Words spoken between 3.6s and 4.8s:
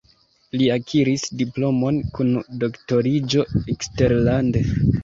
eksterlande.